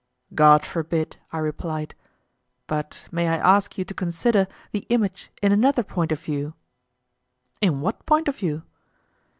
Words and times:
God 0.33 0.65
forbid, 0.65 1.17
I 1.31 1.37
replied; 1.37 1.93
but 2.65 3.07
may 3.11 3.27
I 3.29 3.35
ask 3.37 3.77
you 3.77 3.85
to 3.85 3.93
consider 3.93 4.47
the 4.71 4.79
image 4.89 5.29
in 5.43 5.51
another 5.51 5.83
point 5.83 6.11
of 6.11 6.19
view? 6.19 6.55
In 7.61 7.81
what 7.81 8.07
point 8.07 8.27
of 8.27 8.35
view? 8.35 8.63